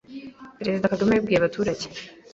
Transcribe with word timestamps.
Perezida 0.59 0.91
Kagame 0.91 1.11
yabibwiye 1.13 1.39
abaturage 1.39 1.85